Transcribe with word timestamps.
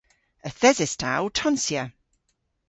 Yth 0.47 0.65
eses 0.69 0.93
ta 0.99 1.09
ow 1.19 1.27
tonsya. 1.37 1.83